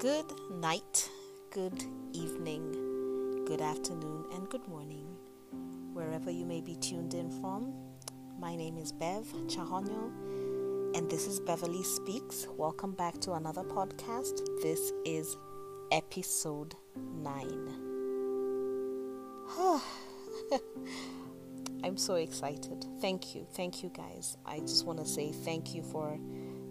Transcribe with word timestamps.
Good 0.00 0.32
night, 0.50 1.08
good 1.50 1.84
evening, 2.14 3.44
good 3.46 3.60
afternoon, 3.60 4.24
and 4.32 4.48
good 4.48 4.66
morning, 4.66 5.04
wherever 5.92 6.30
you 6.30 6.46
may 6.46 6.62
be 6.62 6.76
tuned 6.76 7.12
in 7.12 7.30
from. 7.30 7.74
My 8.38 8.56
name 8.56 8.78
is 8.78 8.92
Bev 8.92 9.26
Chahonyo, 9.46 10.96
and 10.96 11.10
this 11.10 11.26
is 11.26 11.38
Beverly 11.38 11.82
Speaks. 11.82 12.46
Welcome 12.56 12.92
back 12.92 13.20
to 13.20 13.32
another 13.32 13.62
podcast. 13.62 14.40
This 14.62 14.90
is 15.04 15.36
episode 15.92 16.74
9. 16.96 17.68
I'm 21.84 21.98
so 21.98 22.14
excited. 22.14 22.86
Thank 23.02 23.34
you. 23.34 23.46
Thank 23.52 23.82
you, 23.82 23.90
guys. 23.90 24.38
I 24.46 24.60
just 24.60 24.86
want 24.86 24.98
to 25.00 25.04
say 25.04 25.30
thank 25.30 25.74
you 25.74 25.82
for 25.82 26.18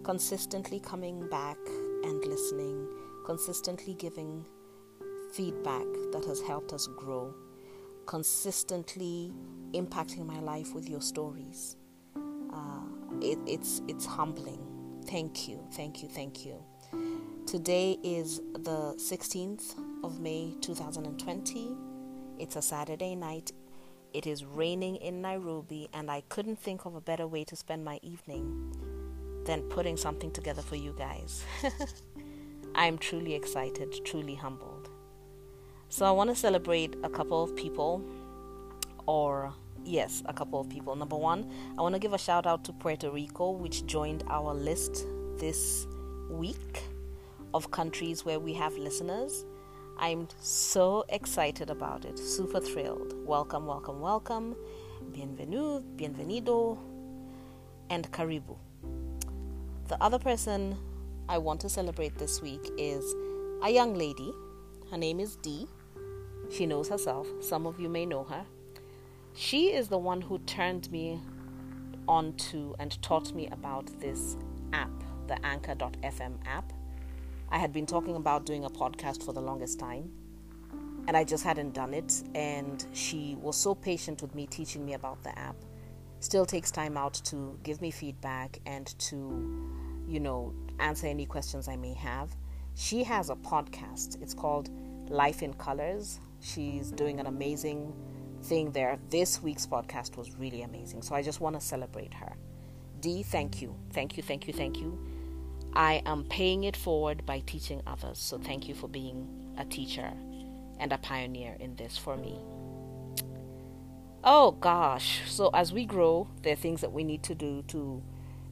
consistently 0.02 0.80
coming 0.80 1.28
back 1.28 1.58
and 2.02 2.24
listening, 2.24 2.88
consistently 3.24 3.94
giving 3.94 4.44
feedback 5.32 5.86
that 6.12 6.24
has 6.26 6.40
helped 6.40 6.72
us 6.72 6.86
grow, 6.86 7.34
consistently 8.06 9.32
impacting 9.72 10.26
my 10.26 10.40
life 10.40 10.74
with 10.74 10.88
your 10.88 11.00
stories. 11.00 11.76
Uh, 12.16 12.82
it, 13.20 13.38
it's 13.46 13.82
it's 13.88 14.06
humbling. 14.06 14.66
Thank 15.06 15.48
you, 15.48 15.66
thank 15.72 16.02
you, 16.02 16.08
thank 16.08 16.44
you. 16.44 16.62
Today 17.46 17.98
is 18.04 18.40
the 18.52 18.94
16th 18.96 19.74
of 20.04 20.20
May 20.20 20.54
2020. 20.60 21.76
It's 22.38 22.56
a 22.56 22.62
Saturday 22.62 23.16
night. 23.16 23.52
It 24.12 24.26
is 24.26 24.44
raining 24.44 24.96
in 24.96 25.20
Nairobi, 25.20 25.88
and 25.92 26.10
I 26.10 26.22
couldn't 26.28 26.58
think 26.58 26.84
of 26.84 26.94
a 26.94 27.00
better 27.00 27.26
way 27.26 27.44
to 27.44 27.56
spend 27.56 27.84
my 27.84 27.98
evening 28.02 28.72
than 29.46 29.62
putting 29.62 29.96
something 29.96 30.30
together 30.30 30.62
for 30.62 30.76
you 30.76 30.94
guys. 30.96 31.44
I'm 32.80 32.96
truly 32.96 33.34
excited, 33.34 34.06
truly 34.06 34.34
humbled. 34.34 34.88
So, 35.90 36.06
I 36.06 36.12
want 36.12 36.30
to 36.30 36.34
celebrate 36.34 36.96
a 37.02 37.10
couple 37.10 37.44
of 37.44 37.54
people, 37.54 38.02
or 39.04 39.52
yes, 39.84 40.22
a 40.24 40.32
couple 40.32 40.58
of 40.62 40.70
people. 40.70 40.96
Number 40.96 41.16
one, 41.16 41.52
I 41.76 41.82
want 41.82 41.94
to 41.94 41.98
give 41.98 42.14
a 42.14 42.18
shout 42.18 42.46
out 42.46 42.64
to 42.64 42.72
Puerto 42.72 43.10
Rico, 43.10 43.50
which 43.50 43.84
joined 43.84 44.24
our 44.30 44.54
list 44.54 45.04
this 45.36 45.86
week 46.30 46.84
of 47.52 47.70
countries 47.70 48.24
where 48.24 48.40
we 48.40 48.54
have 48.54 48.72
listeners. 48.78 49.44
I'm 49.98 50.26
so 50.40 51.04
excited 51.10 51.68
about 51.68 52.06
it, 52.06 52.18
super 52.18 52.60
thrilled. 52.60 53.12
Welcome, 53.26 53.66
welcome, 53.66 54.00
welcome. 54.00 54.56
Bienvenido, 55.12 55.84
bienvenido, 55.96 56.78
and 57.90 58.10
karibu. 58.10 58.56
The 59.88 60.02
other 60.02 60.18
person 60.18 60.78
I 61.30 61.38
want 61.38 61.60
to 61.60 61.68
celebrate 61.68 62.18
this 62.18 62.42
week 62.42 62.72
is 62.76 63.14
a 63.62 63.70
young 63.70 63.94
lady. 63.94 64.34
Her 64.90 64.98
name 64.98 65.20
is 65.20 65.36
Dee. 65.36 65.68
She 66.50 66.66
knows 66.66 66.88
herself. 66.88 67.28
Some 67.38 67.68
of 67.68 67.78
you 67.78 67.88
may 67.88 68.04
know 68.04 68.24
her. 68.24 68.44
She 69.32 69.68
is 69.68 69.86
the 69.86 69.96
one 69.96 70.22
who 70.22 70.40
turned 70.40 70.90
me 70.90 71.20
on 72.08 72.32
to 72.50 72.74
and 72.80 73.00
taught 73.00 73.32
me 73.32 73.46
about 73.52 73.88
this 74.00 74.36
app, 74.72 74.90
the 75.28 75.38
Anchor.fm 75.46 76.44
app. 76.46 76.72
I 77.48 77.58
had 77.58 77.72
been 77.72 77.86
talking 77.86 78.16
about 78.16 78.44
doing 78.44 78.64
a 78.64 78.68
podcast 78.68 79.22
for 79.22 79.32
the 79.32 79.40
longest 79.40 79.78
time, 79.78 80.10
and 81.06 81.16
I 81.16 81.22
just 81.22 81.44
hadn't 81.44 81.74
done 81.74 81.94
it. 81.94 82.24
And 82.34 82.84
she 82.92 83.36
was 83.40 83.54
so 83.54 83.76
patient 83.76 84.20
with 84.20 84.34
me 84.34 84.48
teaching 84.48 84.84
me 84.84 84.94
about 84.94 85.22
the 85.22 85.38
app. 85.38 85.54
Still 86.18 86.44
takes 86.44 86.72
time 86.72 86.96
out 86.96 87.14
to 87.26 87.56
give 87.62 87.80
me 87.80 87.92
feedback 87.92 88.58
and 88.66 88.88
to 88.98 89.70
you 90.10 90.18
know, 90.18 90.52
answer 90.82 91.06
any 91.06 91.26
questions 91.26 91.68
I 91.68 91.76
may 91.76 91.94
have. 91.94 92.30
She 92.74 93.04
has 93.04 93.30
a 93.30 93.34
podcast. 93.36 94.20
It's 94.22 94.34
called 94.34 94.70
Life 95.08 95.42
in 95.42 95.54
Colors. 95.54 96.20
She's 96.40 96.90
doing 96.90 97.20
an 97.20 97.26
amazing 97.26 97.94
thing 98.42 98.72
there. 98.72 98.98
This 99.10 99.42
week's 99.42 99.66
podcast 99.66 100.16
was 100.16 100.34
really 100.36 100.62
amazing. 100.62 101.02
So 101.02 101.14
I 101.14 101.22
just 101.22 101.40
want 101.40 101.58
to 101.58 101.60
celebrate 101.60 102.14
her. 102.14 102.32
Dee, 103.00 103.22
thank 103.22 103.60
you. 103.62 103.74
Thank 103.92 104.16
you, 104.16 104.22
thank 104.22 104.46
you, 104.46 104.52
thank 104.52 104.78
you. 104.78 104.98
I 105.74 106.02
am 106.06 106.24
paying 106.24 106.64
it 106.64 106.76
forward 106.76 107.24
by 107.24 107.40
teaching 107.46 107.82
others. 107.86 108.18
So 108.18 108.38
thank 108.38 108.68
you 108.68 108.74
for 108.74 108.88
being 108.88 109.54
a 109.58 109.64
teacher 109.64 110.12
and 110.78 110.92
a 110.92 110.98
pioneer 110.98 111.56
in 111.60 111.76
this 111.76 111.96
for 111.96 112.16
me. 112.16 112.38
Oh 114.22 114.52
gosh. 114.52 115.22
So 115.26 115.50
as 115.54 115.72
we 115.72 115.86
grow, 115.86 116.28
there 116.42 116.52
are 116.52 116.56
things 116.56 116.80
that 116.80 116.92
we 116.92 117.04
need 117.04 117.22
to 117.24 117.34
do 117.34 117.62
to 117.68 118.02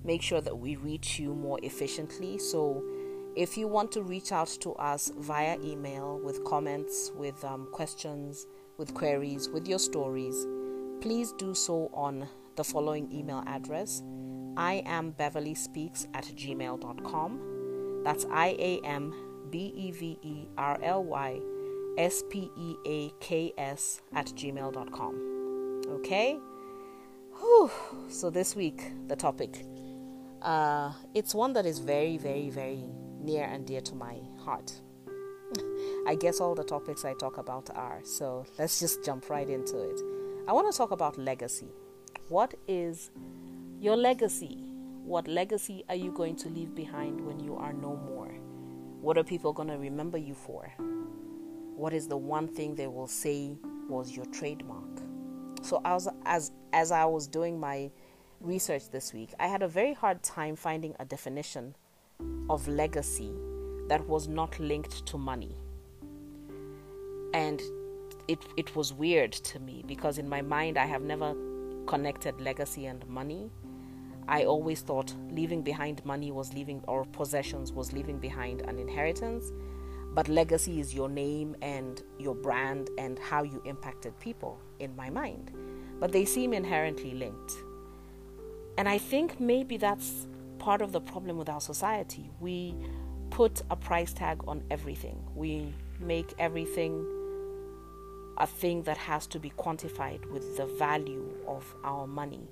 make 0.04 0.22
sure 0.22 0.40
that 0.40 0.56
we 0.56 0.76
reach 0.76 1.18
you 1.18 1.34
more 1.34 1.58
efficiently. 1.62 2.38
So, 2.38 2.82
if 3.36 3.56
you 3.56 3.68
want 3.68 3.92
to 3.92 4.02
reach 4.02 4.32
out 4.32 4.48
to 4.62 4.72
us 4.74 5.12
via 5.16 5.58
email 5.62 6.18
with 6.24 6.44
comments, 6.44 7.12
with 7.14 7.44
um, 7.44 7.68
questions, 7.72 8.46
with 8.78 8.94
queries, 8.94 9.48
with 9.48 9.68
your 9.68 9.78
stories, 9.78 10.46
please 11.00 11.32
do 11.38 11.54
so 11.54 11.90
on 11.94 12.26
the 12.56 12.64
following 12.64 13.12
email 13.12 13.44
address 13.46 14.02
I 14.58 14.82
am 14.86 15.10
Beverly 15.12 15.54
Speaks 15.54 16.08
at 16.14 16.24
gmail.com. 16.24 18.02
That's 18.02 18.26
I 18.28 18.56
A 18.58 18.80
M 18.84 19.14
B 19.50 19.72
E 19.76 19.92
V 19.92 20.18
E 20.20 20.48
R 20.58 20.80
L 20.82 21.04
Y 21.04 21.40
S 21.96 22.24
P 22.28 22.50
E 22.56 22.74
A 22.84 23.10
K 23.20 23.52
S 23.56 24.00
at 24.12 24.26
gmail.com. 24.26 25.82
Okay? 25.90 26.38
Whew. 27.38 27.70
So, 28.08 28.30
this 28.30 28.56
week, 28.56 28.90
the 29.06 29.14
topic 29.14 29.64
uh, 30.42 30.92
it's 31.14 31.34
one 31.34 31.52
that 31.54 31.66
is 31.66 31.78
very, 31.78 32.16
very, 32.16 32.50
very 32.50 32.84
near 33.20 33.44
and 33.44 33.66
dear 33.66 33.80
to 33.82 33.94
my 33.94 34.18
heart. 34.44 34.72
I 36.06 36.14
guess 36.14 36.40
all 36.40 36.54
the 36.54 36.64
topics 36.64 37.04
I 37.04 37.14
talk 37.14 37.38
about 37.38 37.70
are. 37.74 38.00
So 38.04 38.46
let's 38.58 38.80
just 38.80 39.04
jump 39.04 39.28
right 39.30 39.48
into 39.48 39.78
it. 39.78 40.00
I 40.46 40.52
want 40.52 40.70
to 40.70 40.76
talk 40.76 40.90
about 40.90 41.18
legacy. 41.18 41.68
What 42.28 42.54
is 42.66 43.10
your 43.80 43.96
legacy? 43.96 44.64
What 45.04 45.26
legacy 45.26 45.84
are 45.88 45.94
you 45.94 46.12
going 46.12 46.36
to 46.36 46.48
leave 46.48 46.74
behind 46.74 47.20
when 47.20 47.40
you 47.40 47.56
are 47.56 47.72
no 47.72 47.96
more? 47.96 48.28
What 49.00 49.16
are 49.16 49.24
people 49.24 49.52
going 49.52 49.68
to 49.68 49.78
remember 49.78 50.18
you 50.18 50.34
for? 50.34 50.72
What 51.76 51.92
is 51.92 52.08
the 52.08 52.16
one 52.16 52.48
thing 52.48 52.74
they 52.74 52.88
will 52.88 53.06
say 53.06 53.56
was 53.88 54.14
your 54.14 54.26
trademark? 54.26 54.84
So 55.62 55.80
as 55.84 56.08
as 56.24 56.52
as 56.72 56.92
I 56.92 57.04
was 57.04 57.26
doing 57.26 57.58
my 57.58 57.90
research 58.40 58.90
this 58.90 59.12
week, 59.12 59.34
I 59.38 59.46
had 59.46 59.62
a 59.62 59.68
very 59.68 59.94
hard 59.94 60.22
time 60.22 60.56
finding 60.56 60.94
a 60.98 61.04
definition 61.04 61.74
of 62.48 62.66
legacy 62.68 63.32
that 63.88 64.06
was 64.06 64.28
not 64.28 64.58
linked 64.58 65.06
to 65.06 65.18
money. 65.18 65.56
And 67.34 67.60
it, 68.26 68.38
it 68.56 68.74
was 68.76 68.92
weird 68.92 69.32
to 69.32 69.58
me 69.58 69.84
because 69.86 70.18
in 70.18 70.28
my 70.28 70.42
mind 70.42 70.78
I 70.78 70.86
have 70.86 71.02
never 71.02 71.34
connected 71.86 72.40
legacy 72.40 72.86
and 72.86 73.06
money. 73.08 73.50
I 74.28 74.44
always 74.44 74.82
thought 74.82 75.14
leaving 75.30 75.62
behind 75.62 76.04
money 76.04 76.30
was 76.30 76.52
leaving, 76.52 76.82
or 76.86 77.06
possessions 77.06 77.72
was 77.72 77.92
leaving 77.92 78.18
behind 78.18 78.60
an 78.62 78.78
inheritance. 78.78 79.52
But 80.14 80.28
legacy 80.28 80.80
is 80.80 80.94
your 80.94 81.08
name 81.08 81.56
and 81.62 82.02
your 82.18 82.34
brand 82.34 82.90
and 82.98 83.18
how 83.18 83.42
you 83.42 83.62
impacted 83.64 84.18
people 84.20 84.58
in 84.80 84.94
my 84.96 85.08
mind. 85.08 85.52
But 85.98 86.12
they 86.12 86.24
seem 86.24 86.52
inherently 86.52 87.14
linked. 87.14 87.54
And 88.78 88.88
I 88.88 88.96
think 88.96 89.40
maybe 89.40 89.76
that's 89.76 90.28
part 90.60 90.82
of 90.82 90.92
the 90.92 91.00
problem 91.00 91.36
with 91.36 91.48
our 91.48 91.60
society. 91.60 92.30
We 92.38 92.76
put 93.28 93.60
a 93.70 93.76
price 93.76 94.12
tag 94.12 94.40
on 94.46 94.62
everything, 94.70 95.22
we 95.34 95.74
make 96.00 96.32
everything 96.38 97.04
a 98.36 98.46
thing 98.46 98.84
that 98.84 98.96
has 98.96 99.26
to 99.26 99.40
be 99.40 99.50
quantified 99.50 100.24
with 100.30 100.56
the 100.56 100.66
value 100.66 101.28
of 101.48 101.74
our 101.82 102.06
money. 102.06 102.48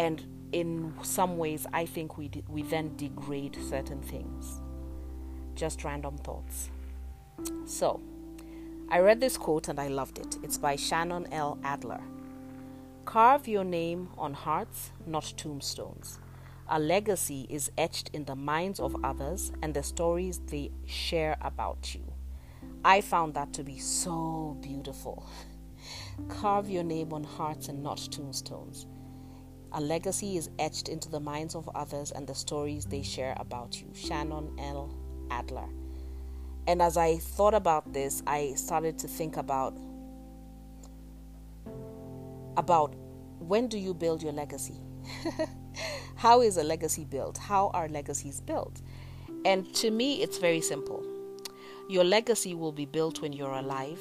And 0.00 0.20
in 0.50 0.92
some 1.02 1.38
ways, 1.38 1.68
I 1.72 1.86
think 1.86 2.18
we, 2.18 2.28
we 2.48 2.62
then 2.62 2.96
degrade 2.96 3.56
certain 3.70 4.02
things. 4.02 4.60
Just 5.54 5.84
random 5.84 6.18
thoughts. 6.18 6.68
So, 7.64 8.00
I 8.88 8.98
read 8.98 9.20
this 9.20 9.36
quote 9.36 9.68
and 9.68 9.78
I 9.78 9.86
loved 9.86 10.18
it. 10.18 10.36
It's 10.42 10.58
by 10.58 10.74
Shannon 10.74 11.32
L. 11.32 11.58
Adler. 11.62 12.00
Carve 13.04 13.48
your 13.48 13.64
name 13.64 14.08
on 14.16 14.32
hearts, 14.32 14.92
not 15.06 15.34
tombstones. 15.36 16.20
A 16.68 16.78
legacy 16.78 17.46
is 17.50 17.70
etched 17.76 18.10
in 18.12 18.24
the 18.24 18.36
minds 18.36 18.78
of 18.78 18.96
others 19.04 19.52
and 19.60 19.74
the 19.74 19.82
stories 19.82 20.40
they 20.46 20.70
share 20.86 21.36
about 21.42 21.94
you. 21.94 22.04
I 22.84 23.00
found 23.00 23.34
that 23.34 23.52
to 23.54 23.64
be 23.64 23.78
so 23.78 24.56
beautiful. 24.62 25.26
Carve 26.28 26.70
your 26.70 26.84
name 26.84 27.12
on 27.12 27.24
hearts 27.24 27.68
and 27.68 27.82
not 27.82 27.98
tombstones. 27.98 28.86
A 29.72 29.80
legacy 29.80 30.36
is 30.36 30.48
etched 30.60 30.88
into 30.88 31.10
the 31.10 31.20
minds 31.20 31.56
of 31.56 31.68
others 31.74 32.12
and 32.12 32.26
the 32.26 32.34
stories 32.34 32.84
they 32.84 33.02
share 33.02 33.34
about 33.38 33.80
you. 33.80 33.88
Shannon 33.94 34.54
L. 34.58 34.94
Adler. 35.30 35.68
And 36.68 36.80
as 36.80 36.96
I 36.96 37.16
thought 37.16 37.54
about 37.54 37.92
this, 37.92 38.22
I 38.28 38.52
started 38.54 38.98
to 39.00 39.08
think 39.08 39.36
about 39.36 39.76
about 42.56 42.94
when 43.38 43.68
do 43.68 43.78
you 43.78 43.94
build 43.94 44.22
your 44.22 44.32
legacy? 44.32 44.80
How 46.16 46.40
is 46.40 46.56
a 46.56 46.62
legacy 46.62 47.04
built? 47.04 47.38
How 47.38 47.70
are 47.74 47.88
legacies 47.88 48.40
built? 48.40 48.80
And 49.44 49.74
to 49.76 49.90
me, 49.90 50.22
it's 50.22 50.38
very 50.38 50.60
simple. 50.60 51.04
Your 51.88 52.04
legacy 52.04 52.54
will 52.54 52.72
be 52.72 52.86
built 52.86 53.20
when 53.20 53.32
you're 53.32 53.54
alive, 53.54 54.00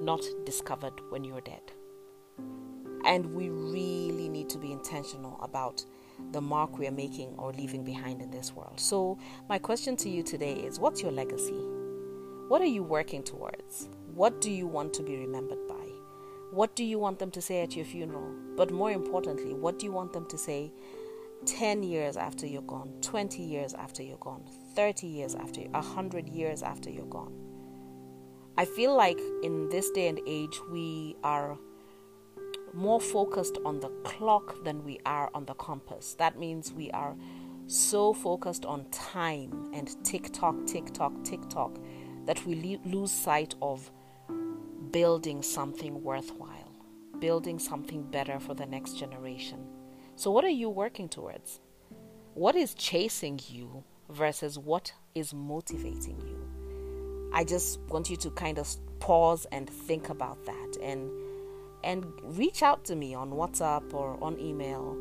not 0.00 0.20
discovered 0.44 1.00
when 1.10 1.22
you're 1.22 1.40
dead. 1.40 1.62
And 3.04 3.34
we 3.34 3.48
really 3.48 4.28
need 4.28 4.48
to 4.50 4.58
be 4.58 4.72
intentional 4.72 5.38
about 5.42 5.84
the 6.32 6.40
mark 6.40 6.78
we 6.78 6.86
are 6.86 6.92
making 6.92 7.34
or 7.38 7.52
leaving 7.52 7.84
behind 7.84 8.20
in 8.20 8.30
this 8.30 8.52
world. 8.52 8.78
So, 8.78 9.18
my 9.48 9.58
question 9.58 9.96
to 9.96 10.10
you 10.10 10.22
today 10.22 10.54
is 10.54 10.78
what's 10.78 11.02
your 11.02 11.12
legacy? 11.12 11.64
What 12.48 12.60
are 12.60 12.66
you 12.66 12.82
working 12.82 13.22
towards? 13.22 13.88
What 14.12 14.40
do 14.40 14.50
you 14.50 14.66
want 14.66 14.92
to 14.94 15.02
be 15.02 15.16
remembered 15.16 15.66
by? 15.68 15.79
What 16.50 16.74
do 16.74 16.82
you 16.82 16.98
want 16.98 17.20
them 17.20 17.30
to 17.32 17.40
say 17.40 17.62
at 17.62 17.76
your 17.76 17.84
funeral? 17.84 18.34
But 18.56 18.72
more 18.72 18.90
importantly, 18.90 19.54
what 19.54 19.78
do 19.78 19.86
you 19.86 19.92
want 19.92 20.12
them 20.12 20.26
to 20.26 20.36
say 20.36 20.72
10 21.46 21.84
years 21.84 22.16
after 22.16 22.44
you're 22.44 22.62
gone, 22.62 22.92
20 23.02 23.40
years 23.40 23.72
after 23.72 24.02
you're 24.02 24.18
gone, 24.18 24.42
30 24.74 25.06
years 25.06 25.36
after, 25.36 25.60
100 25.60 26.28
years 26.28 26.62
after 26.62 26.90
you're 26.90 27.06
gone? 27.06 27.32
I 28.58 28.64
feel 28.64 28.96
like 28.96 29.20
in 29.44 29.68
this 29.68 29.90
day 29.92 30.08
and 30.08 30.20
age, 30.26 30.58
we 30.70 31.16
are 31.22 31.56
more 32.74 33.00
focused 33.00 33.58
on 33.64 33.78
the 33.78 33.90
clock 34.04 34.64
than 34.64 34.84
we 34.84 34.98
are 35.06 35.30
on 35.34 35.44
the 35.44 35.54
compass. 35.54 36.14
That 36.14 36.38
means 36.38 36.72
we 36.72 36.90
are 36.90 37.14
so 37.68 38.12
focused 38.12 38.64
on 38.64 38.86
time 38.90 39.70
and 39.72 40.04
tick 40.04 40.32
tock, 40.32 40.56
tick 40.66 40.92
tock, 40.92 41.12
tick 41.22 41.48
tock 41.48 41.78
that 42.26 42.44
we 42.44 42.80
lose 42.84 43.12
sight 43.12 43.54
of 43.62 43.90
building 44.90 45.42
something 45.42 46.02
worthwhile, 46.02 46.72
building 47.18 47.58
something 47.58 48.02
better 48.02 48.40
for 48.40 48.54
the 48.54 48.66
next 48.66 48.98
generation. 48.98 49.66
So, 50.16 50.30
what 50.30 50.44
are 50.44 50.48
you 50.48 50.68
working 50.68 51.08
towards? 51.08 51.60
What 52.34 52.56
is 52.56 52.74
chasing 52.74 53.40
you 53.48 53.84
versus 54.08 54.58
what 54.58 54.92
is 55.14 55.32
motivating 55.34 56.20
you? 56.20 57.30
I 57.32 57.44
just 57.44 57.80
want 57.88 58.10
you 58.10 58.16
to 58.16 58.30
kind 58.30 58.58
of 58.58 58.68
pause 58.98 59.46
and 59.52 59.68
think 59.68 60.08
about 60.08 60.44
that 60.46 60.76
and 60.82 61.10
and 61.82 62.04
reach 62.22 62.62
out 62.62 62.84
to 62.84 62.96
me 62.96 63.14
on 63.14 63.30
WhatsApp 63.30 63.94
or 63.94 64.18
on 64.22 64.38
email 64.38 64.98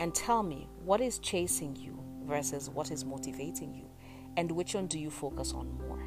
and 0.00 0.14
tell 0.14 0.42
me 0.42 0.68
what 0.82 1.00
is 1.00 1.18
chasing 1.18 1.76
you 1.76 1.98
versus 2.24 2.70
what 2.70 2.90
is 2.90 3.04
motivating 3.04 3.74
you 3.74 3.84
and 4.36 4.50
which 4.50 4.74
one 4.74 4.86
do 4.86 4.98
you 4.98 5.10
focus 5.10 5.52
on 5.52 5.70
more. 5.78 6.02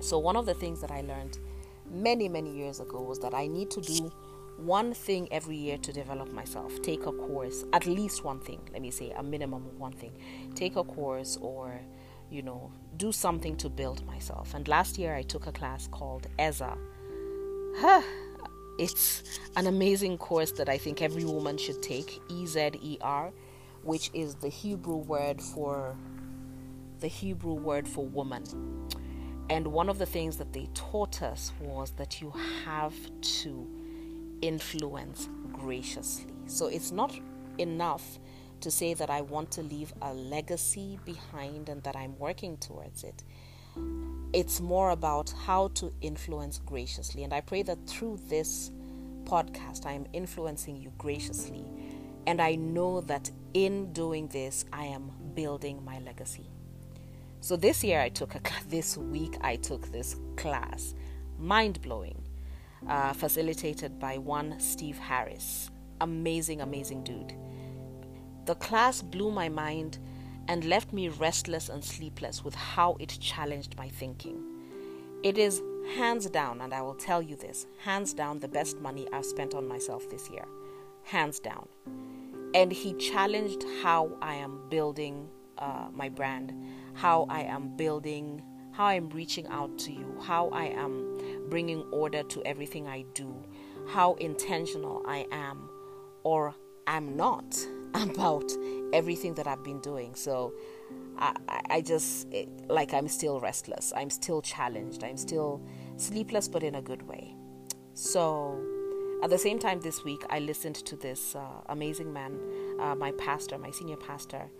So, 0.00 0.18
one 0.18 0.36
of 0.36 0.46
the 0.46 0.54
things 0.54 0.80
that 0.80 0.90
I 0.90 1.02
learned 1.02 1.38
many, 1.90 2.28
many 2.28 2.56
years 2.56 2.80
ago 2.80 3.00
was 3.00 3.18
that 3.20 3.34
I 3.34 3.46
need 3.46 3.70
to 3.72 3.80
do 3.80 4.12
one 4.56 4.92
thing 4.92 5.28
every 5.30 5.56
year 5.56 5.78
to 5.78 5.92
develop 5.92 6.32
myself. 6.32 6.80
Take 6.82 7.06
a 7.06 7.12
course, 7.12 7.64
at 7.72 7.86
least 7.86 8.24
one 8.24 8.40
thing, 8.40 8.60
let 8.72 8.82
me 8.82 8.90
say 8.90 9.10
a 9.10 9.22
minimum 9.22 9.66
of 9.66 9.78
one 9.78 9.92
thing. 9.92 10.12
Take 10.54 10.76
a 10.76 10.84
course 10.84 11.38
or, 11.40 11.80
you 12.30 12.42
know, 12.42 12.70
do 12.96 13.12
something 13.12 13.56
to 13.56 13.68
build 13.68 14.04
myself. 14.06 14.54
And 14.54 14.68
last 14.68 14.98
year 14.98 15.14
I 15.14 15.22
took 15.22 15.46
a 15.46 15.52
class 15.52 15.86
called 15.88 16.26
EZER. 16.38 16.76
it's 18.78 19.22
an 19.56 19.66
amazing 19.66 20.18
course 20.18 20.52
that 20.52 20.68
I 20.68 20.78
think 20.78 21.02
every 21.02 21.24
woman 21.24 21.56
should 21.58 21.82
take, 21.82 22.20
E 22.28 22.46
Z 22.46 22.72
E 22.82 22.98
R, 23.00 23.32
which 23.82 24.10
is 24.12 24.34
the 24.36 24.48
Hebrew 24.48 24.96
word 24.96 25.40
for 25.40 25.96
the 27.00 27.08
Hebrew 27.08 27.54
word 27.54 27.88
for 27.88 28.04
woman. 28.06 28.44
And 29.50 29.66
one 29.66 29.88
of 29.88 29.98
the 29.98 30.06
things 30.06 30.36
that 30.36 30.52
they 30.52 30.68
taught 30.74 31.22
us 31.22 31.52
was 31.60 31.90
that 31.92 32.20
you 32.20 32.32
have 32.64 32.94
to 33.42 33.68
influence 34.40 35.28
graciously. 35.52 36.32
So 36.46 36.68
it's 36.68 36.92
not 36.92 37.12
enough 37.58 38.20
to 38.60 38.70
say 38.70 38.94
that 38.94 39.10
I 39.10 39.22
want 39.22 39.50
to 39.52 39.62
leave 39.62 39.92
a 40.02 40.14
legacy 40.14 41.00
behind 41.04 41.68
and 41.68 41.82
that 41.82 41.96
I'm 41.96 42.16
working 42.16 42.58
towards 42.58 43.02
it. 43.02 43.24
It's 44.32 44.60
more 44.60 44.90
about 44.90 45.34
how 45.44 45.68
to 45.74 45.92
influence 46.00 46.60
graciously. 46.64 47.24
And 47.24 47.32
I 47.32 47.40
pray 47.40 47.64
that 47.64 47.88
through 47.88 48.20
this 48.28 48.70
podcast, 49.24 49.84
I 49.84 49.92
am 49.92 50.06
influencing 50.12 50.76
you 50.76 50.92
graciously. 50.96 51.64
And 52.24 52.40
I 52.40 52.54
know 52.54 53.00
that 53.00 53.28
in 53.54 53.92
doing 53.92 54.28
this, 54.28 54.64
I 54.72 54.84
am 54.84 55.10
building 55.34 55.84
my 55.84 55.98
legacy. 55.98 56.48
So 57.42 57.56
this 57.56 57.82
year 57.82 58.00
I 58.00 58.10
took 58.10 58.34
a 58.34 58.40
this 58.68 58.96
week 58.96 59.36
I 59.40 59.56
took 59.56 59.90
this 59.90 60.16
class, 60.36 60.94
mind 61.38 61.80
blowing, 61.80 62.22
uh, 62.86 63.12
facilitated 63.14 63.98
by 63.98 64.18
one 64.18 64.60
Steve 64.60 64.98
Harris, 64.98 65.70
amazing, 66.00 66.60
amazing 66.60 67.02
dude. 67.02 67.34
The 68.44 68.54
class 68.56 69.00
blew 69.00 69.30
my 69.30 69.48
mind 69.48 69.98
and 70.48 70.64
left 70.64 70.92
me 70.92 71.08
restless 71.08 71.68
and 71.68 71.84
sleepless 71.84 72.44
with 72.44 72.54
how 72.54 72.96
it 72.98 73.16
challenged 73.20 73.76
my 73.76 73.88
thinking. 73.88 74.42
It 75.22 75.38
is 75.38 75.62
hands 75.94 76.28
down, 76.28 76.60
and 76.60 76.74
I 76.74 76.82
will 76.82 76.94
tell 76.94 77.22
you 77.22 77.36
this 77.36 77.66
hands 77.84 78.12
down, 78.12 78.38
the 78.38 78.48
best 78.48 78.78
money 78.78 79.06
I've 79.12 79.24
spent 79.24 79.54
on 79.54 79.66
myself 79.68 80.08
this 80.10 80.28
year. 80.30 80.44
Hands 81.04 81.38
down. 81.40 81.68
And 82.54 82.72
he 82.72 82.94
challenged 82.94 83.64
how 83.82 84.10
I 84.20 84.34
am 84.34 84.68
building 84.68 85.28
uh, 85.58 85.88
my 85.92 86.08
brand 86.08 86.52
how 86.94 87.26
I 87.28 87.42
am 87.42 87.76
building, 87.76 88.42
how 88.72 88.86
I'm 88.86 89.08
reaching 89.10 89.46
out 89.46 89.78
to 89.78 89.92
you, 89.92 90.16
how 90.20 90.48
I 90.50 90.66
am 90.66 91.46
bringing 91.48 91.82
order 91.92 92.22
to 92.22 92.42
everything 92.44 92.86
I 92.88 93.04
do, 93.14 93.34
how 93.88 94.14
intentional 94.14 95.02
I 95.06 95.26
am 95.32 95.68
or 96.22 96.54
am 96.86 97.16
not 97.16 97.56
about 97.94 98.50
everything 98.92 99.34
that 99.34 99.46
I've 99.46 99.64
been 99.64 99.80
doing. 99.80 100.14
So 100.14 100.52
I, 101.18 101.34
I 101.68 101.80
just, 101.80 102.30
it, 102.32 102.48
like, 102.68 102.92
I'm 102.92 103.08
still 103.08 103.40
restless. 103.40 103.92
I'm 103.96 104.10
still 104.10 104.42
challenged. 104.42 105.04
I'm 105.04 105.16
still 105.16 105.62
sleepless, 105.96 106.48
but 106.48 106.62
in 106.62 106.74
a 106.74 106.82
good 106.82 107.02
way. 107.02 107.34
So 107.94 108.60
at 109.22 109.30
the 109.30 109.38
same 109.38 109.58
time, 109.58 109.80
this 109.80 110.04
week, 110.04 110.24
I 110.30 110.38
listened 110.38 110.76
to 110.76 110.96
this 110.96 111.34
uh, 111.34 111.46
amazing 111.66 112.12
man, 112.12 112.38
uh, 112.78 112.94
my 112.94 113.12
pastor, 113.12 113.58
my 113.58 113.70
senior 113.70 113.96
pastor, 113.96 114.50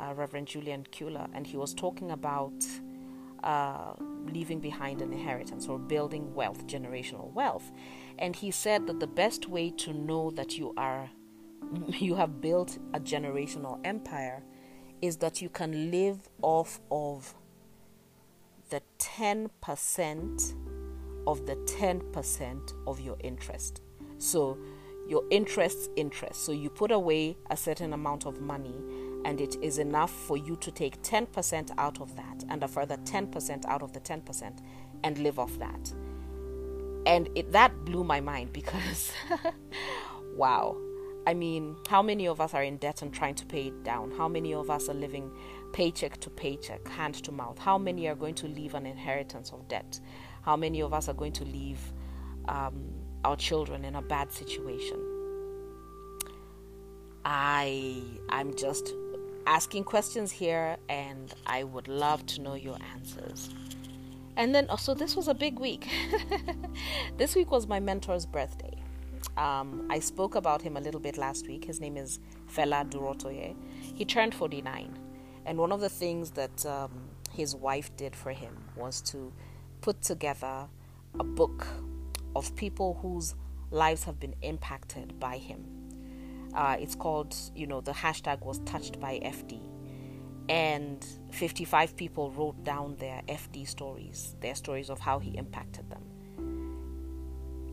uh, 0.00 0.14
Reverend 0.14 0.46
Julian 0.46 0.86
Kula, 0.90 1.28
and 1.34 1.46
he 1.46 1.56
was 1.56 1.74
talking 1.74 2.10
about 2.10 2.64
uh, 3.44 3.94
leaving 4.26 4.60
behind 4.60 5.02
an 5.02 5.12
inheritance 5.12 5.66
or 5.68 5.78
building 5.78 6.34
wealth, 6.34 6.66
generational 6.66 7.32
wealth. 7.32 7.70
And 8.18 8.34
he 8.34 8.50
said 8.50 8.86
that 8.86 9.00
the 9.00 9.06
best 9.06 9.48
way 9.48 9.70
to 9.78 9.92
know 9.92 10.30
that 10.30 10.58
you 10.58 10.72
are 10.76 11.10
you 11.88 12.14
have 12.14 12.40
built 12.40 12.78
a 12.94 13.00
generational 13.00 13.78
empire 13.84 14.42
is 15.02 15.18
that 15.18 15.40
you 15.40 15.48
can 15.48 15.90
live 15.90 16.28
off 16.42 16.80
of 16.90 17.34
the 18.70 18.82
10% 18.98 20.54
of 21.26 21.46
the 21.46 21.56
10% 21.56 22.72
of 22.86 23.00
your 23.00 23.16
interest. 23.20 23.80
So 24.18 24.58
your 25.08 25.24
interest's 25.30 25.88
interest. 25.96 26.44
So 26.44 26.52
you 26.52 26.70
put 26.70 26.90
away 26.92 27.36
a 27.50 27.56
certain 27.56 27.92
amount 27.92 28.26
of 28.26 28.40
money 28.40 28.74
and 29.24 29.40
it 29.40 29.56
is 29.62 29.78
enough 29.78 30.10
for 30.10 30.36
you 30.36 30.56
to 30.56 30.70
take 30.70 31.00
10% 31.02 31.70
out 31.78 32.00
of 32.00 32.14
that 32.16 32.44
and 32.48 32.62
a 32.62 32.68
further 32.68 32.96
10% 32.98 33.64
out 33.66 33.82
of 33.82 33.92
the 33.92 34.00
10% 34.00 34.58
and 35.04 35.18
live 35.18 35.38
off 35.38 35.58
that. 35.58 35.92
And 37.06 37.28
it, 37.34 37.52
that 37.52 37.84
blew 37.84 38.04
my 38.04 38.20
mind 38.20 38.52
because, 38.52 39.12
wow. 40.36 40.76
I 41.26 41.34
mean, 41.34 41.76
how 41.88 42.02
many 42.02 42.26
of 42.26 42.40
us 42.40 42.54
are 42.54 42.62
in 42.62 42.78
debt 42.78 43.02
and 43.02 43.12
trying 43.12 43.34
to 43.36 43.46
pay 43.46 43.68
it 43.68 43.84
down? 43.84 44.10
How 44.10 44.28
many 44.28 44.54
of 44.54 44.70
us 44.70 44.88
are 44.88 44.94
living 44.94 45.30
paycheck 45.72 46.18
to 46.20 46.30
paycheck, 46.30 46.86
hand 46.88 47.14
to 47.24 47.32
mouth? 47.32 47.58
How 47.58 47.78
many 47.78 48.08
are 48.08 48.14
going 48.14 48.34
to 48.36 48.48
leave 48.48 48.74
an 48.74 48.86
inheritance 48.86 49.52
of 49.52 49.68
debt? 49.68 50.00
How 50.42 50.56
many 50.56 50.80
of 50.80 50.94
us 50.94 51.08
are 51.08 51.14
going 51.14 51.32
to 51.32 51.44
leave 51.44 51.78
um, 52.48 52.90
our 53.24 53.36
children 53.36 53.84
in 53.84 53.96
a 53.96 54.02
bad 54.02 54.32
situation? 54.32 54.98
I 57.24 58.02
I'm 58.30 58.54
just 58.54 58.94
asking 59.46 59.84
questions 59.84 60.30
here, 60.30 60.76
and 60.88 61.34
I 61.46 61.64
would 61.64 61.88
love 61.88 62.24
to 62.26 62.40
know 62.40 62.54
your 62.54 62.76
answers. 62.94 63.50
And 64.36 64.54
then 64.54 64.68
also, 64.68 64.94
this 64.94 65.16
was 65.16 65.28
a 65.28 65.34
big 65.34 65.58
week. 65.58 65.88
this 67.16 67.34
week 67.34 67.50
was 67.50 67.66
my 67.66 67.80
mentor's 67.80 68.26
birthday. 68.26 68.74
Um, 69.36 69.86
I 69.90 69.98
spoke 69.98 70.34
about 70.34 70.62
him 70.62 70.76
a 70.76 70.80
little 70.80 71.00
bit 71.00 71.18
last 71.18 71.46
week. 71.46 71.64
His 71.64 71.80
name 71.80 71.96
is 71.96 72.20
Fela 72.50 72.88
Durotoye. 72.88 73.54
He 73.94 74.04
turned 74.04 74.34
49. 74.34 74.98
And 75.46 75.58
one 75.58 75.72
of 75.72 75.80
the 75.80 75.88
things 75.88 76.30
that 76.32 76.64
um, 76.64 76.90
his 77.32 77.54
wife 77.54 77.94
did 77.96 78.14
for 78.14 78.32
him 78.32 78.56
was 78.76 79.00
to 79.02 79.32
put 79.80 80.00
together 80.02 80.68
a 81.18 81.24
book 81.24 81.66
of 82.36 82.54
people 82.56 82.98
whose 83.02 83.34
lives 83.70 84.04
have 84.04 84.20
been 84.20 84.34
impacted 84.42 85.18
by 85.18 85.38
him 85.38 85.79
uh, 86.54 86.76
it's 86.78 86.94
called, 86.94 87.34
you 87.54 87.66
know, 87.66 87.80
the 87.80 87.92
hashtag 87.92 88.40
was 88.44 88.58
touched 88.60 89.00
by 89.00 89.20
FD. 89.22 89.60
And 90.48 91.04
55 91.30 91.96
people 91.96 92.30
wrote 92.32 92.64
down 92.64 92.96
their 92.96 93.22
FD 93.28 93.68
stories, 93.68 94.34
their 94.40 94.54
stories 94.54 94.90
of 94.90 94.98
how 94.98 95.18
he 95.20 95.36
impacted 95.36 95.88
them. 95.90 96.02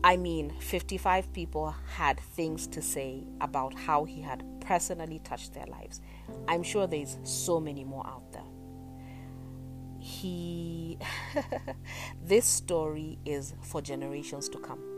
I 0.04 0.16
mean, 0.16 0.54
55 0.60 1.32
people 1.32 1.74
had 1.96 2.20
things 2.20 2.68
to 2.68 2.80
say 2.80 3.24
about 3.40 3.74
how 3.74 4.04
he 4.04 4.20
had 4.20 4.44
personally 4.60 5.20
touched 5.24 5.54
their 5.54 5.66
lives. 5.66 6.00
I'm 6.46 6.62
sure 6.62 6.86
there's 6.86 7.18
so 7.24 7.58
many 7.58 7.82
more 7.82 8.06
out 8.06 8.30
there. 8.32 8.42
he 9.98 10.98
this 12.24 12.46
story 12.46 13.18
is 13.24 13.54
for 13.62 13.82
generations 13.82 14.48
to 14.48 14.58
come 14.58 14.97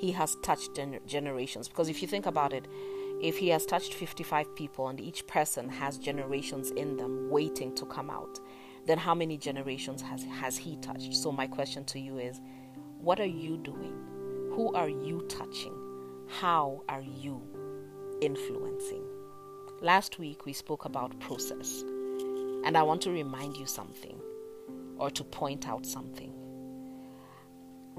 he 0.00 0.12
has 0.12 0.36
touched 0.42 0.74
gen- 0.74 1.00
generations. 1.06 1.68
Because 1.68 1.88
if 1.88 2.00
you 2.02 2.08
think 2.08 2.26
about 2.26 2.52
it 2.52 2.66
if 3.20 3.36
he 3.36 3.48
has 3.48 3.66
touched 3.66 3.92
55 3.92 4.56
people 4.56 4.88
and 4.88 4.98
each 4.98 5.26
person 5.26 5.68
has 5.68 5.98
generations 5.98 6.70
in 6.70 6.96
them 6.96 7.28
waiting 7.28 7.74
to 7.74 7.84
come 7.84 8.08
out 8.08 8.40
then 8.86 8.96
how 8.96 9.14
many 9.14 9.36
generations 9.36 10.00
has 10.02 10.24
has 10.24 10.56
he 10.56 10.76
touched? 10.76 11.14
So 11.14 11.30
my 11.30 11.46
question 11.46 11.84
to 11.86 12.00
you 12.00 12.18
is 12.18 12.40
what 12.98 13.20
are 13.20 13.24
you 13.44 13.56
doing? 13.58 13.94
Who 14.54 14.72
are 14.74 14.88
you 14.88 15.24
touching? 15.28 15.74
How 16.28 16.82
are 16.88 17.02
you 17.02 17.42
influencing? 18.20 19.04
Last 19.80 20.18
week 20.18 20.46
we 20.46 20.52
spoke 20.52 20.84
about 20.84 21.18
process. 21.20 21.82
And 22.64 22.76
I 22.76 22.82
want 22.82 23.02
to 23.02 23.10
remind 23.10 23.56
you 23.56 23.66
something 23.66 24.20
or 24.98 25.10
to 25.10 25.24
point 25.24 25.68
out 25.68 25.86
something. 25.86 26.39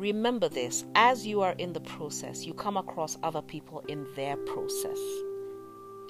Remember 0.02 0.50
this 0.50 0.84
as 0.96 1.28
you 1.28 1.42
are 1.42 1.54
in 1.60 1.74
the 1.74 1.80
process, 1.80 2.44
you 2.44 2.56
come 2.56 2.76
across 2.76 3.20
other 3.22 3.44
people 3.44 3.84
in 3.88 4.08
their 4.16 4.36
process 4.36 4.98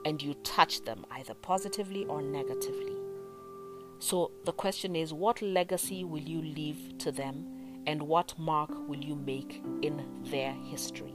and 0.05 0.21
you 0.21 0.33
touch 0.45 0.85
them 0.85 1.05
either 1.11 1.33
positively 1.33 2.05
or 2.05 2.21
negatively. 2.21 2.95
So 3.99 4.31
the 4.45 4.53
question 4.53 4.95
is 4.95 5.11
what 5.11 5.41
legacy 5.41 6.05
will 6.05 6.21
you 6.21 6.41
leave 6.41 6.99
to 6.99 7.11
them 7.11 7.83
and 7.85 8.01
what 8.03 8.33
mark 8.39 8.69
will 8.87 9.03
you 9.03 9.13
make 9.13 9.61
in 9.81 10.07
their 10.23 10.53
history? 10.53 11.13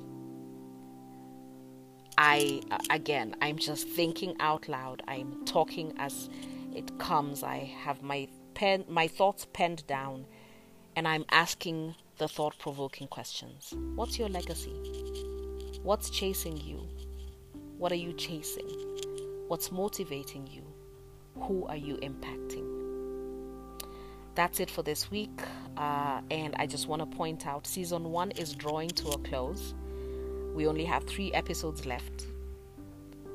I, 2.19 2.61
uh, 2.71 2.77
again, 2.91 3.37
I'm 3.41 3.57
just 3.57 3.89
thinking 3.89 4.37
out 4.39 4.69
loud. 4.69 5.03
I'm 5.09 5.47
talking 5.47 5.95
as 5.97 6.29
it 6.75 6.99
comes, 6.99 7.43
I 7.43 7.73
have 7.85 8.03
my 8.03 8.29
pen, 8.53 8.85
my 8.87 9.09
thoughts 9.09 9.47
penned 9.51 9.87
down, 9.87 10.27
and 10.97 11.07
I'm 11.07 11.27
asking 11.31 11.95
the 12.17 12.27
thought-provoking 12.27 13.09
questions. 13.09 13.75
What's 13.95 14.19
your 14.19 14.31
legacy? 14.31 14.73
What's 15.83 16.09
chasing 16.09 16.57
you? 16.57 16.89
What 17.77 17.93
are 17.93 17.97
you 17.97 18.15
chasing? 18.15 18.67
What's 19.49 19.71
motivating 19.71 20.47
you? 20.47 20.63
Who 21.43 21.67
are 21.67 21.77
you 21.77 21.99
impacting? 21.99 22.65
That's 24.35 24.59
it 24.59 24.71
for 24.71 24.83
this 24.83 25.11
week. 25.11 25.39
Uh, 25.77 26.23
and 26.31 26.55
I 26.59 26.67
just 26.67 26.89
want 26.89 27.01
to 27.01 27.17
point 27.17 27.47
out 27.47 27.67
season 27.67 28.05
one 28.05 28.31
is 28.33 28.55
drawing 28.55 28.89
to 28.91 29.09
a 29.11 29.19
close. 29.19 29.75
We 30.55 30.67
only 30.67 30.87
have 30.87 31.05
three 31.05 31.31
episodes 31.35 31.85
left. 31.85 32.27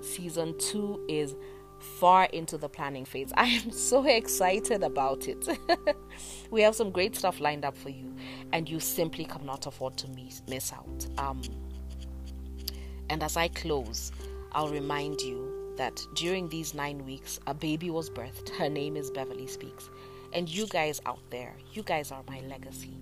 Season 0.02 0.58
two 0.58 1.06
is 1.08 1.36
far 1.82 2.26
into 2.26 2.58
the 2.58 2.70
planning 2.70 3.06
phase. 3.06 3.32
I 3.38 3.48
am 3.48 3.72
so 3.72 4.06
excited 4.06 4.84
about 4.84 5.28
it. 5.28 5.48
we 6.52 6.62
have 6.62 6.76
some 6.76 6.92
great 6.92 7.16
stuff 7.16 7.40
lined 7.40 7.66
up 7.66 7.76
for 7.76 7.90
you, 7.90 8.16
and 8.54 8.70
you 8.70 8.80
simply 8.80 9.26
cannot 9.26 9.68
afford 9.68 9.98
to 9.98 10.08
miss, 10.10 10.42
miss 10.48 10.72
out. 10.74 11.08
Um, 11.18 11.42
and 13.10 13.24
as 13.24 13.36
I 13.36 13.50
close, 13.50 14.12
I'll 14.54 14.70
remind 14.70 15.22
you 15.22 15.74
that 15.78 16.06
during 16.16 16.48
these 16.50 16.74
nine 16.74 17.06
weeks, 17.06 17.40
a 17.48 17.54
baby 17.54 17.90
was 17.90 18.10
birthed. 18.10 18.50
Her 18.50 18.70
name 18.70 18.96
is 18.96 19.12
Beverly 19.12 19.48
Speaks. 19.48 19.90
And 20.34 20.48
you 20.48 20.68
guys 20.68 21.02
out 21.06 21.20
there, 21.30 21.54
you 21.74 21.84
guys 21.84 22.12
are 22.12 22.24
my 22.28 22.40
legacy. 22.42 22.98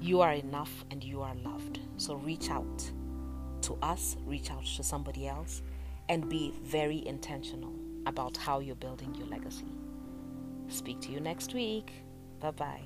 You 0.00 0.20
are 0.20 0.32
enough 0.32 0.84
and 0.90 1.02
you 1.02 1.22
are 1.22 1.34
loved. 1.36 1.80
So 1.96 2.14
reach 2.16 2.50
out 2.50 2.90
to 3.62 3.78
us, 3.82 4.16
reach 4.26 4.50
out 4.50 4.64
to 4.64 4.82
somebody 4.82 5.26
else, 5.26 5.62
and 6.08 6.28
be 6.28 6.52
very 6.62 7.04
intentional 7.06 7.72
about 8.06 8.36
how 8.36 8.60
you're 8.60 8.76
building 8.76 9.14
your 9.14 9.26
legacy. 9.28 9.72
Speak 10.68 11.00
to 11.02 11.12
you 11.12 11.20
next 11.20 11.54
week. 11.54 11.92
Bye 12.40 12.50
bye. 12.50 12.82